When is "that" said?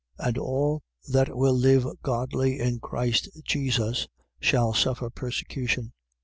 1.09-1.37